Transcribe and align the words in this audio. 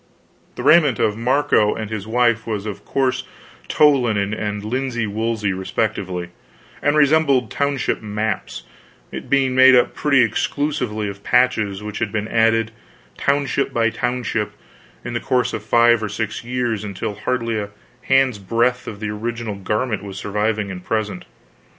The 0.55 0.63
raiment 0.63 0.97
of 0.97 1.15
Marco 1.15 1.75
and 1.75 1.91
his 1.91 2.07
wife 2.07 2.47
was 2.47 2.65
of 2.65 2.83
coarse 2.85 3.23
tow 3.67 3.91
linen 3.91 4.33
and 4.33 4.63
linsey 4.63 5.05
woolsey 5.05 5.53
respectively, 5.53 6.29
and 6.81 6.97
resembled 6.97 7.51
township 7.51 8.01
maps, 8.01 8.63
it 9.11 9.29
being 9.29 9.53
made 9.53 9.75
up 9.75 9.93
pretty 9.93 10.23
exclusively 10.23 11.07
of 11.07 11.23
patches 11.23 11.83
which 11.83 11.99
had 11.99 12.11
been 12.11 12.27
added, 12.27 12.71
township 13.15 13.71
by 13.71 13.91
township, 13.91 14.53
in 15.05 15.13
the 15.13 15.19
course 15.19 15.53
of 15.53 15.61
five 15.61 16.01
or 16.01 16.09
six 16.09 16.43
years, 16.43 16.83
until 16.83 17.13
hardly 17.13 17.59
a 17.59 17.69
hand's 18.01 18.39
breadth 18.39 18.87
of 18.87 19.01
the 19.01 19.11
original 19.11 19.53
garments 19.53 20.03
was 20.03 20.17
surviving 20.17 20.71
and 20.71 20.83
present. 20.83 21.25